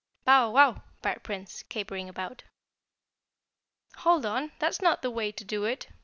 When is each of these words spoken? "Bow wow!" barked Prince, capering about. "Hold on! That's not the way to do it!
"Bow 0.25 0.49
wow!" 0.49 0.81
barked 1.03 1.21
Prince, 1.21 1.61
capering 1.69 2.09
about. 2.09 2.43
"Hold 3.97 4.25
on! 4.25 4.51
That's 4.57 4.81
not 4.81 5.03
the 5.03 5.11
way 5.11 5.31
to 5.31 5.45
do 5.45 5.63
it! 5.65 5.89